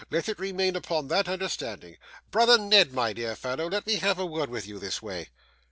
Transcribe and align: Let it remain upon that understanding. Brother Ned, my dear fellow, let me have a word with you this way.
Let 0.09 0.27
it 0.27 0.39
remain 0.39 0.75
upon 0.75 1.09
that 1.09 1.29
understanding. 1.29 1.97
Brother 2.31 2.57
Ned, 2.57 2.91
my 2.91 3.13
dear 3.13 3.35
fellow, 3.35 3.69
let 3.69 3.85
me 3.85 3.97
have 3.97 4.17
a 4.17 4.25
word 4.25 4.49
with 4.49 4.65
you 4.65 4.79
this 4.79 4.99
way. 4.99 5.27